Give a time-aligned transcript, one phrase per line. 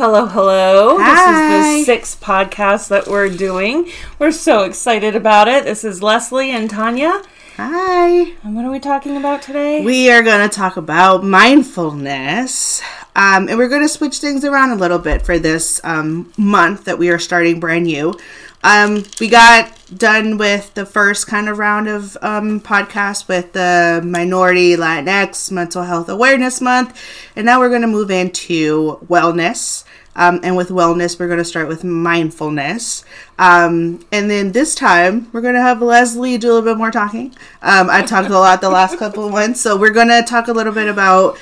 [0.00, 0.96] hello, hello.
[0.98, 1.50] Hi.
[1.50, 3.90] This is the sixth podcast that we're doing.
[4.18, 5.64] We're so excited about it.
[5.64, 7.22] This is Leslie and Tanya.
[7.58, 8.32] Hi.
[8.42, 9.84] And what are we talking about today?
[9.84, 12.80] We are going to talk about mindfulness.
[13.14, 16.86] Um, and we're going to switch things around a little bit for this um, month
[16.86, 18.14] that we are starting brand new.
[18.62, 24.00] Um, we got done with the first kind of round of um, podcasts with the
[24.04, 26.98] Minority Latinx Mental Health Awareness Month.
[27.36, 29.84] And now we're going to move into wellness.
[30.16, 33.04] Um, and with wellness, we're going to start with mindfulness.
[33.38, 36.90] Um, and then this time, we're going to have Leslie do a little bit more
[36.90, 37.34] talking.
[37.62, 39.60] Um, I talked a lot the last couple of ones.
[39.60, 41.38] So we're going to talk a little bit about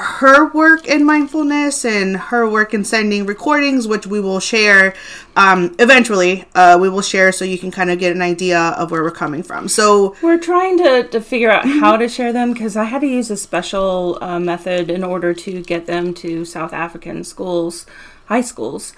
[0.00, 4.94] her work in mindfulness and her work in sending recordings, which we will share
[5.36, 6.44] um, eventually.
[6.54, 9.10] Uh, we will share so you can kind of get an idea of where we're
[9.10, 9.68] coming from.
[9.68, 13.06] So we're trying to, to figure out how to share them because I had to
[13.06, 17.86] use a special uh, method in order to get them to South African schools,
[18.26, 18.94] high schools.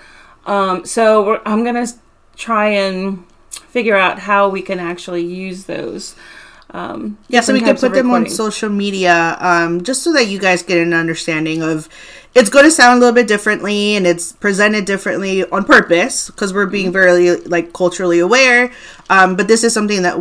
[0.47, 1.93] Um, so I'm going to
[2.37, 6.15] try and figure out how we can actually use those.
[6.73, 10.39] Um, yeah, so we can put them on social media um, just so that you
[10.39, 11.87] guys get an understanding of
[12.35, 16.55] it's going to sound a little bit differently and it's presented differently on purpose because
[16.55, 18.73] we're being very like culturally aware.
[19.11, 20.19] Um, but this is something that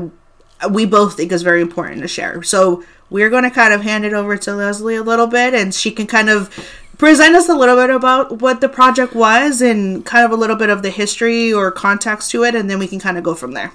[0.70, 2.44] we both think is very important to share.
[2.44, 5.74] So we're going to kind of hand it over to Leslie a little bit and
[5.74, 6.54] she can kind of
[6.98, 10.58] present us a little bit about what the project was and kind of a little
[10.58, 13.36] bit of the history or context to it and then we can kind of go
[13.36, 13.72] from there.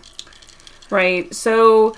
[0.91, 1.35] Right.
[1.35, 1.97] So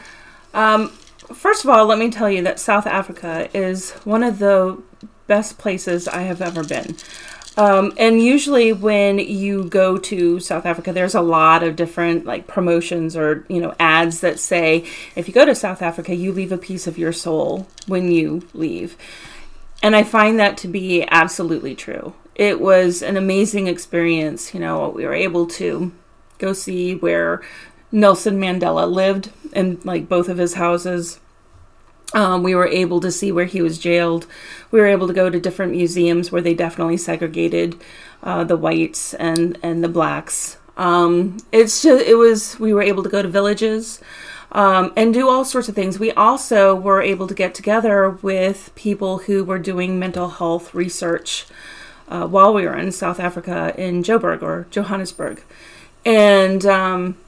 [0.55, 4.81] um, first of all, let me tell you that South Africa is one of the
[5.27, 6.97] best places I have ever been.
[7.59, 12.47] Um, and usually when you go to South Africa, there's a lot of different like
[12.47, 16.53] promotions or, you know, ads that say, if you go to South Africa, you leave
[16.53, 18.97] a piece of your soul when you leave.
[19.83, 22.15] And I find that to be absolutely true.
[22.37, 24.55] It was an amazing experience.
[24.55, 25.91] You know, we were able to
[26.39, 27.43] go see where
[27.91, 31.21] Nelson Mandela lived in like both of his houses.
[32.15, 34.27] Um, we were able to see where he was jailed.
[34.71, 37.79] We were able to go to different museums where they definitely segregated
[38.23, 40.57] uh, the whites and and the blacks.
[40.77, 44.01] Um, it's just it was we were able to go to villages
[44.53, 45.99] um, and do all sorts of things.
[45.99, 51.47] We also were able to get together with people who were doing mental health research
[52.09, 55.43] uh, while we were in South Africa in Joburg or Johannesburg,
[56.07, 57.19] and um,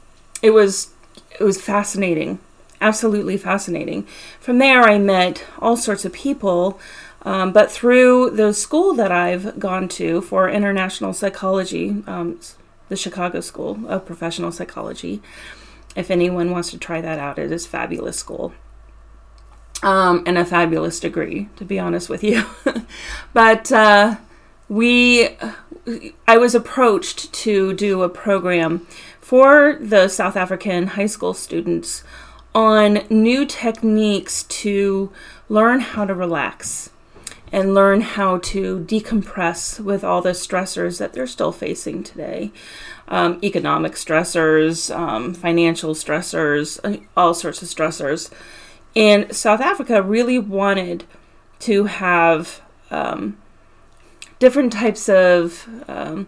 [0.43, 0.91] it was
[1.41, 2.39] it was fascinating,
[2.81, 4.07] absolutely fascinating.
[4.39, 6.79] From there, I met all sorts of people.
[7.23, 12.41] Um, but through the school that I've gone to for international psychology, um,
[12.89, 15.21] the Chicago School of Professional Psychology,
[15.97, 18.55] if anyone wants to try that out, it is fabulous school.
[19.83, 22.45] Um, and a fabulous degree, to be honest with you.
[23.33, 24.17] but uh,
[24.69, 25.37] we,
[26.27, 28.87] I was approached to do a program
[29.21, 32.03] for the South African high school students
[32.55, 35.13] on new techniques to
[35.49, 36.91] learn how to relax
[37.53, 42.53] and learn how to decompress with all the stressors that they're still facing today
[43.09, 48.31] um, economic stressors, um, financial stressors, uh, all sorts of stressors.
[48.95, 51.05] And South Africa really wanted
[51.61, 53.37] to have um,
[54.41, 56.27] different types of um,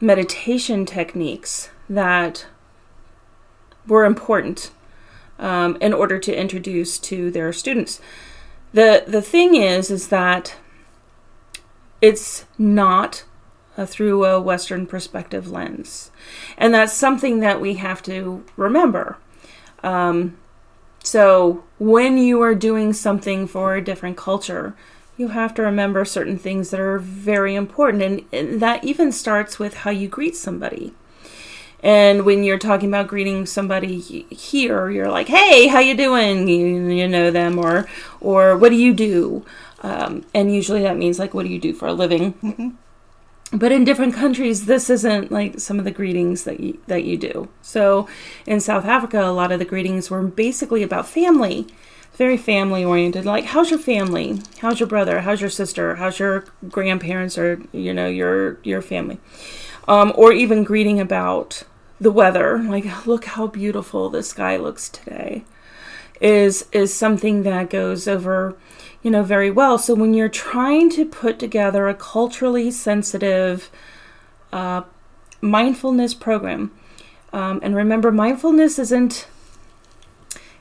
[0.00, 2.46] meditation techniques that
[3.86, 4.70] were important
[5.38, 8.00] um, in order to introduce to their students.
[8.72, 10.56] the The thing is, is that
[12.00, 13.24] it's not
[13.76, 16.10] through a Western perspective lens,
[16.56, 19.18] and that's something that we have to remember.
[19.82, 20.38] Um,
[21.02, 24.74] so when you are doing something for a different culture,
[25.16, 29.58] you have to remember certain things that are very important, and, and that even starts
[29.58, 30.92] with how you greet somebody.
[31.80, 36.88] And when you're talking about greeting somebody here, you're like, "Hey, how you doing?" You,
[36.88, 37.86] you know them, or
[38.20, 39.44] or what do you do?
[39.82, 42.68] Um, and usually that means like, "What do you do for a living?" Mm-hmm.
[43.52, 47.16] But in different countries, this isn't like some of the greetings that you, that you
[47.16, 47.48] do.
[47.62, 48.08] So
[48.46, 51.68] in South Africa, a lot of the greetings were basically about family,
[52.14, 53.24] very family oriented.
[53.24, 54.40] Like, how's your family?
[54.58, 55.20] How's your brother?
[55.20, 55.96] How's your sister?
[55.96, 59.18] How's your grandparents or you know your your family?
[59.86, 61.64] Um, or even greeting about
[62.00, 65.44] the weather, like look how beautiful the sky looks today,
[66.20, 68.56] is is something that goes over,
[69.02, 69.78] you know, very well.
[69.78, 73.70] So when you're trying to put together a culturally sensitive
[74.52, 74.82] uh,
[75.40, 76.70] mindfulness program,
[77.32, 79.26] um, and remember, mindfulness isn't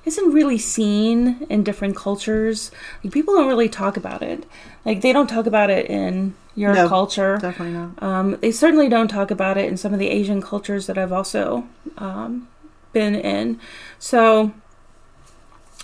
[0.05, 2.71] isn't really seen in different cultures.
[3.03, 4.45] Like, people don't really talk about it.
[4.85, 7.37] Like they don't talk about it in your No, culture.
[7.41, 8.03] Definitely not.
[8.03, 11.13] Um, they certainly don't talk about it in some of the Asian cultures that I've
[11.13, 11.67] also
[11.97, 12.47] um,
[12.91, 13.59] been in.
[13.97, 14.51] So,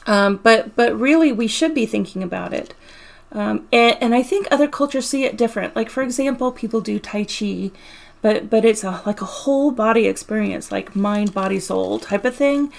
[0.05, 2.73] um, but but really, we should be thinking about it.
[3.31, 5.75] Um, and, and I think other cultures see it different.
[5.75, 7.71] Like for example, people do Tai Chi,
[8.21, 12.35] but but it's a, like a whole body experience, like mind, body, soul type of
[12.35, 12.71] thing,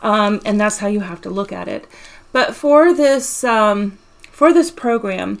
[0.00, 1.86] um, and that's how you have to look at it.
[2.32, 3.98] But for this um,
[4.30, 5.40] for this program,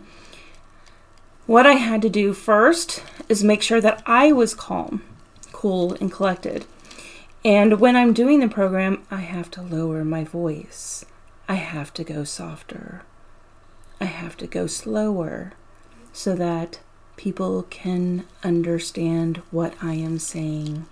[1.46, 5.02] what I had to do first is make sure that I was calm,
[5.52, 6.64] cool, and collected.
[7.44, 11.04] And when I'm doing the program, I have to lower my voice.
[11.48, 13.02] I have to go softer.
[14.00, 15.52] I have to go slower
[16.12, 16.80] so that
[17.16, 20.86] people can understand what I am saying.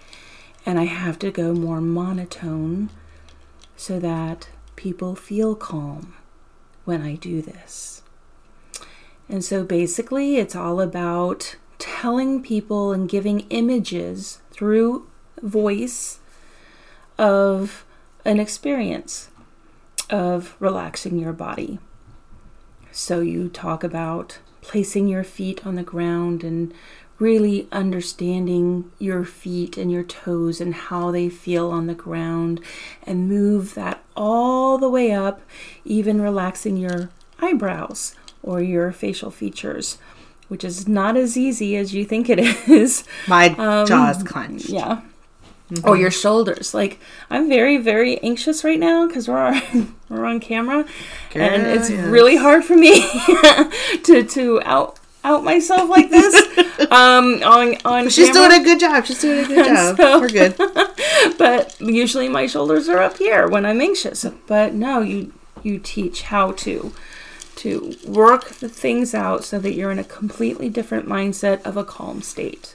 [0.67, 2.91] And I have to go more monotone
[3.77, 6.15] so that people feel calm
[6.85, 8.03] when I do this.
[9.29, 15.07] And so basically, it's all about telling people and giving images through
[15.43, 16.19] voice
[17.19, 17.85] of
[18.25, 19.29] an experience
[20.11, 21.79] of relaxing your body.
[22.93, 26.73] So you talk about placing your feet on the ground and
[27.19, 32.61] really understanding your feet and your toes and how they feel on the ground
[33.07, 35.41] and move that all the way up,
[35.85, 39.99] even relaxing your eyebrows or your facial features,
[40.49, 42.39] which is not as easy as you think it
[42.69, 43.05] is.
[43.29, 44.69] My Um, jaw's clenched.
[44.69, 45.03] Yeah.
[45.83, 46.75] Or your shoulders.
[46.75, 47.01] Like
[47.31, 50.85] I'm very, very anxious right now because we're on, we're on camera,
[51.35, 52.07] and it's yes.
[52.07, 53.01] really hard for me
[54.05, 56.35] to to out out myself like this
[56.91, 58.09] um, on on.
[58.11, 58.51] She's camera.
[58.51, 59.07] doing a good job.
[59.07, 59.97] She's doing a good job.
[59.97, 60.57] So- We're good.
[61.39, 64.25] but usually my shoulders are up here when I'm anxious.
[64.47, 65.33] But no, you
[65.63, 66.93] you teach how to
[67.57, 71.85] to work the things out so that you're in a completely different mindset of a
[71.85, 72.75] calm state.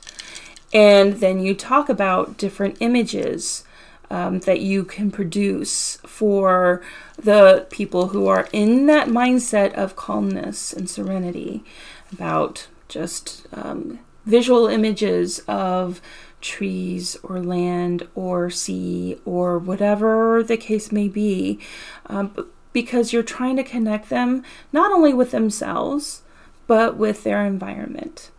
[0.73, 3.63] And then you talk about different images
[4.11, 6.81] um, that you can produce for
[7.17, 11.63] the people who are in that mindset of calmness and serenity
[12.11, 16.01] about just um, visual images of
[16.41, 21.59] trees or land or sea or whatever the case may be
[22.05, 26.21] um, because you're trying to connect them not only with themselves
[26.65, 28.31] but with their environment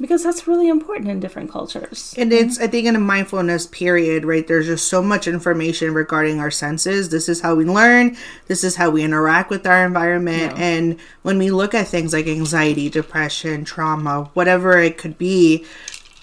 [0.00, 4.24] because that's really important in different cultures And it's, I think, in a mindfulness period,
[4.24, 4.46] right?
[4.46, 7.08] There's just so much information regarding our senses.
[7.10, 8.16] This is how we learn.
[8.46, 10.56] This is how we interact with our environment.
[10.56, 10.64] Yeah.
[10.64, 15.64] And when we look at things like anxiety, depression, trauma, whatever it could be,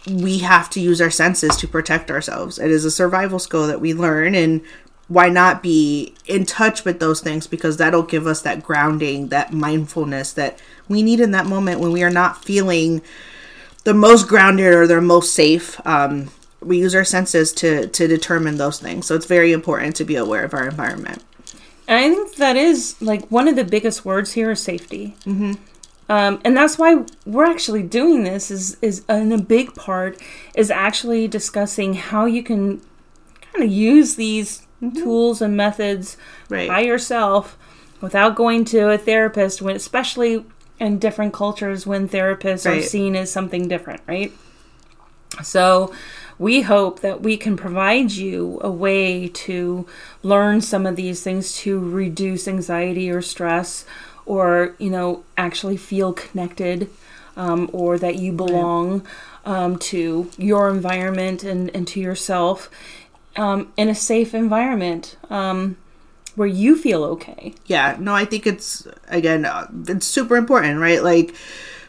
[0.10, 2.58] we have to use our senses to protect ourselves.
[2.58, 4.34] It is a survival skill that we learn.
[4.34, 4.62] And
[5.08, 7.46] why not be in touch with those things?
[7.46, 10.58] Because that'll give us that grounding, that mindfulness that
[10.88, 13.02] we need in that moment when we are not feeling
[13.84, 15.80] the most grounded or the most safe.
[15.86, 16.30] Um,
[16.62, 19.08] we use our senses to to determine those things.
[19.08, 21.24] So it's very important to be aware of our environment.
[21.88, 25.16] And I think that is like one of the biggest words here is safety.
[25.26, 25.54] Mm-hmm.
[26.08, 30.22] Um, and that's why we're actually doing this is is and a big part
[30.56, 32.82] is actually discussing how you can
[33.54, 36.18] kind of use these tools and methods
[36.50, 36.68] Right.
[36.68, 37.58] by yourself
[38.02, 40.44] without going to a therapist when especially
[40.82, 44.34] in different cultures when therapists are seen as something different, right?
[45.44, 45.94] So
[46.40, 49.86] we hope that we can provide you a way to
[50.24, 53.86] learn some of these things to reduce anxiety or stress
[54.26, 56.90] or, you know, actually feel connected
[57.38, 59.06] um, or that you belong
[59.46, 62.72] um, to your environment and, and to yourself
[63.36, 65.16] um, in a safe environment.
[65.30, 65.78] Um,
[66.36, 67.54] where you feel okay.
[67.66, 71.04] Yeah, no, I think it's again, uh, it's super important, right?
[71.04, 71.36] Like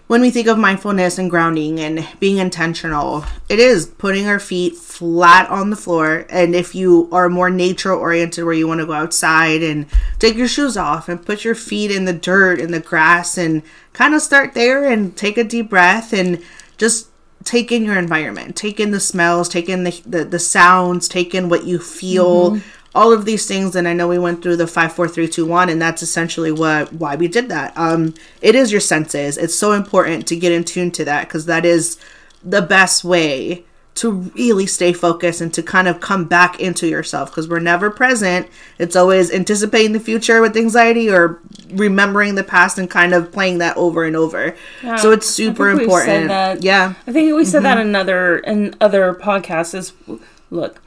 [0.08, 4.76] when we think of mindfulness and grounding and being intentional, it is putting our feet
[4.76, 6.26] flat on the floor.
[6.28, 9.86] And if you are more nature oriented, where you want to go outside and
[10.18, 13.62] take your shoes off and put your feet in the dirt and the grass and
[13.92, 16.42] kind of start there and take a deep breath and
[16.76, 17.08] just
[17.44, 21.34] take in your environment, take in the smells, take in the the, the sounds, take
[21.34, 22.60] in what you feel
[22.94, 25.46] all of these things and i know we went through the five four three two
[25.46, 29.54] one and that's essentially what why we did that um it is your senses it's
[29.54, 31.98] so important to get in tune to that because that is
[32.44, 37.30] the best way to really stay focused and to kind of come back into yourself
[37.30, 41.38] because we're never present it's always anticipating the future with anxiety or
[41.70, 44.56] remembering the past and kind of playing that over and over
[44.98, 46.62] so it's super think we've said important that.
[46.62, 47.80] yeah I think we said that Mm-hmm.
[47.82, 49.74] in another in other podcasts.
[49.74, 49.92] Is
[50.50, 50.81] look,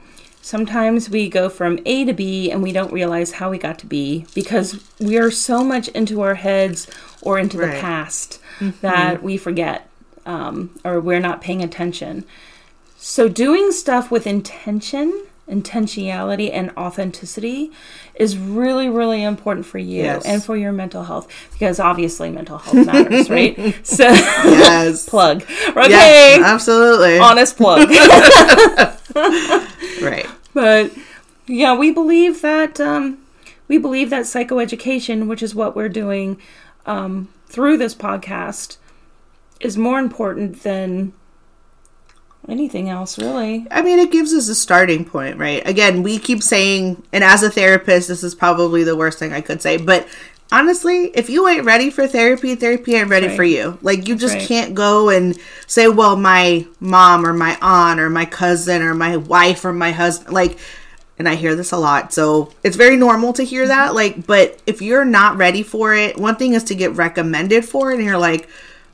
[0.46, 3.88] sometimes we go from A to B and we don't realize how we got to
[3.88, 6.88] B because we are so much into our heads
[7.22, 7.72] or into the Right.
[7.74, 7.82] Mm-hmm.
[7.82, 8.40] past
[8.82, 9.90] that we forget
[10.26, 12.26] um, or we're not paying attention.
[12.98, 17.72] So, doing stuff with intention, intentionality, and authenticity
[18.16, 20.26] is really, really important for you Yes.
[20.26, 23.56] and for your mental health because obviously mental health matters, right?
[23.86, 25.08] So, Yes.
[25.10, 25.44] plug.
[25.50, 26.40] Yes, Okay.
[26.44, 27.20] absolutely.
[27.20, 27.90] Honest plug.
[30.02, 30.26] right.
[30.56, 30.94] But
[31.48, 33.20] yeah, we believe that um,
[33.68, 36.42] we believe that psychoeducation, which is what we're doing
[36.86, 38.78] um, through this podcast,
[39.60, 41.12] is more important than
[42.48, 43.68] anything else, really.
[43.70, 45.62] I mean, it gives us a starting point, right?
[45.68, 49.42] Again, we keep saying, and as a therapist, this is probably the worst thing I
[49.42, 50.08] could say, but
[50.52, 53.36] honestly, if you ain't ready for therapy, therapy ain't ready Right.
[53.36, 53.78] for you.
[53.82, 54.48] Like, you just right.
[54.48, 55.38] can't go and
[55.68, 59.92] say, well, my mom or my aunt or my cousin or my wife or my
[59.92, 60.58] husband, like,
[61.18, 62.14] and I hear this a lot.
[62.14, 63.96] So it's very normal to hear that.
[63.96, 67.92] Like, but if you're not ready for it, one thing is to get recommended for
[67.92, 68.50] it, and you're like,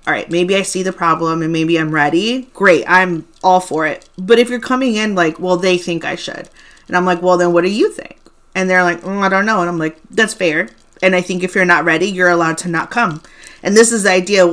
[0.08, 2.44] all right, maybe I see the problem and maybe I'm ready.
[2.54, 4.10] Great, I'm all for it.
[4.18, 6.50] But if you're coming in like, well, they think I should,
[6.88, 8.18] and I'm like, well, then what do you think?
[8.56, 9.62] And they're like, mm, I don't know.
[9.62, 10.70] And I'm like, that's fair.
[11.02, 13.22] And I think if you're not ready, you're allowed to not come.
[13.64, 14.46] And this is the idea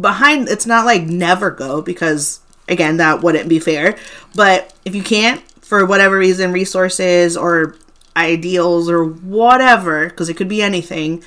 [0.00, 3.96] behind it's not like never go because, again, that wouldn't be fair.
[4.34, 7.76] But if you can't, for whatever reason, resources or
[8.16, 11.22] ideals or whatever, because it could be anything,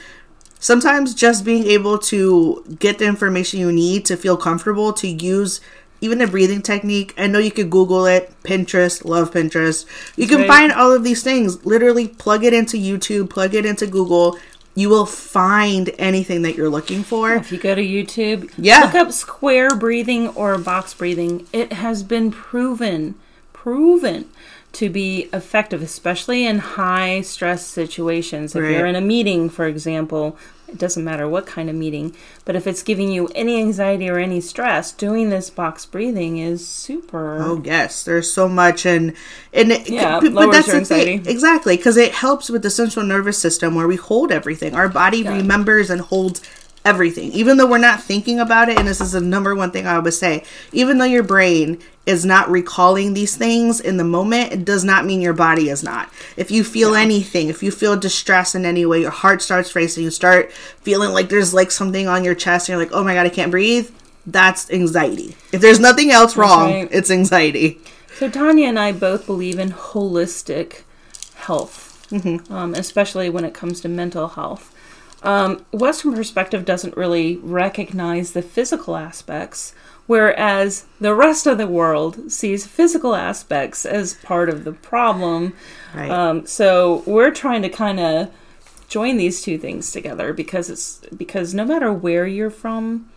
[0.60, 5.62] sometimes just being able to get the information you need to feel comfortable to use
[6.02, 7.14] even a breathing technique.
[7.18, 9.86] I know you could Google it, Pinterest, love Pinterest.
[10.16, 10.48] You can Right.
[10.48, 11.64] find all of these things.
[11.66, 14.38] Literally plug it into YouTube, plug it into Google.
[14.80, 17.34] You will find anything that you're looking for.
[17.34, 18.80] If you go to YouTube, Yeah.
[18.86, 21.46] look up square breathing or box breathing.
[21.52, 23.16] It has been proven,
[23.52, 24.30] proven
[24.72, 28.56] to be effective, especially in high stress situations.
[28.56, 32.56] If you're in a meeting, for example, it doesn't matter what kind of meeting, but
[32.56, 37.40] if it's giving you any anxiety or any stress, doing this box breathing is super.
[37.42, 39.16] Oh yes, there's so much, and
[39.52, 41.32] and it, Yeah, but, but lowers that's your the thing, anxiety.
[41.32, 44.76] exactly, because it helps with the central nervous system where we hold everything.
[44.76, 46.42] Our body remembers and holds
[46.90, 48.78] everything, even though we're not thinking about it.
[48.80, 52.26] And this is the number one thing I always say: even though your brain is
[52.26, 56.10] not recalling these things in the moment, it does not mean your body is not.
[56.36, 60.04] If you feel anything, if you feel distress in any way, your heart starts racing,
[60.04, 63.14] you start feeling like there's like something on your chest, and you're like, oh my
[63.14, 63.92] god, I can't breathe.
[64.26, 65.36] That's anxiety.
[65.52, 66.90] If there's nothing else wrong, right.
[66.92, 67.80] it's anxiety.
[68.16, 70.82] So Tanya and I both believe in holistic
[71.36, 72.52] health, Mm-hmm.
[72.52, 74.74] um, especially when it comes to mental health.
[75.22, 79.74] Um, Western perspective doesn't really recognize the physical aspects,
[80.08, 85.54] whereas the rest of the world sees physical aspects as part of the problem.
[85.94, 86.10] Right.
[86.10, 88.32] Um, so we're trying to kind of
[88.88, 93.10] join these two things together because it's because no matter where you're from,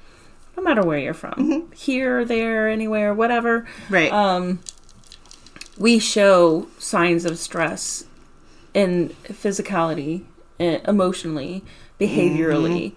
[0.56, 1.72] no matter where you're from, Mm-hmm.
[1.72, 4.12] here, there, anywhere, whatever, right.
[4.12, 4.58] um,
[5.78, 8.04] we show signs of stress
[8.74, 10.24] in physicality,
[10.60, 11.64] eh, emotionally,
[12.06, 12.92] behaviorally,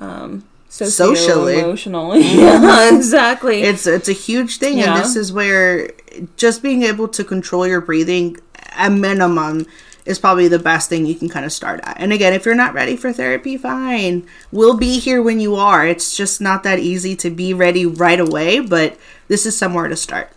[0.00, 1.58] um, Socially.
[1.58, 2.20] emotionally.
[2.22, 3.62] yeah, exactly.
[3.62, 4.94] it's it's a huge thing Yeah.
[4.94, 5.90] and this is where
[6.36, 8.36] just being able to control your breathing
[8.72, 9.66] at minimum
[10.04, 11.96] is probably the best thing you can kind of start at.
[11.98, 14.24] And again, if you're not ready for therapy, fine.
[14.52, 15.86] We'll be here when you are.
[15.86, 18.96] It's just not that easy to be ready right away, but
[19.28, 20.30] this is somewhere to start.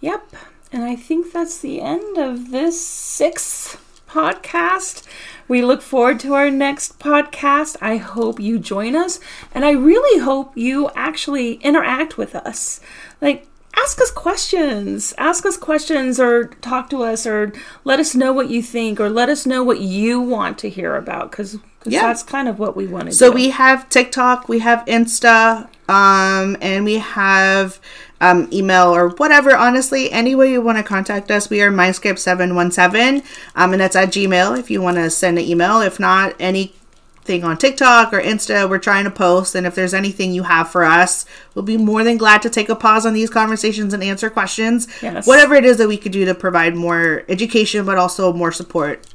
[0.00, 0.34] Yep.
[0.72, 5.04] And I think that's the end of this sixth podcast.
[5.48, 7.76] We look forward to our next podcast.
[7.80, 9.20] I hope you join us.
[9.54, 12.80] And I really hope you actually interact with us.
[13.20, 15.14] Like, ask us questions.
[15.18, 17.52] Ask us questions or talk to us or
[17.84, 20.96] let us know what you think or let us know what you want to hear
[20.96, 22.02] about because Yeah.
[22.02, 23.16] that's kind of what we want to do.
[23.16, 23.34] So do.
[23.34, 27.78] we have TikTok, we have Insta, um, and we have
[28.20, 29.54] um, email or whatever.
[29.54, 34.08] Honestly, any way you want to contact us, we are mindscape717, um, and that's at
[34.08, 35.80] Gmail if you want to send an email.
[35.80, 39.54] If not, anything on TikTok or Insta, we're trying to post.
[39.54, 42.68] And if there's anything you have for us, we'll be more than glad to take
[42.68, 44.88] a pause on these conversations and answer questions.
[45.02, 45.26] Yes.
[45.26, 49.06] Whatever it is that we could do to provide more education, but also more support.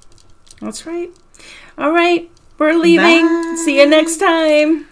[0.60, 1.10] That's right.
[1.77, 2.29] All right.
[2.58, 3.25] We're leaving.
[3.25, 3.55] Bye.
[3.65, 4.88] See you next time.